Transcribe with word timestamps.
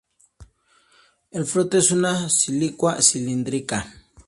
El 1.29 1.45
fruto 1.45 1.77
es 1.77 1.91
una 1.91 2.27
silicua 2.27 3.03
cilíndrica. 3.03 3.85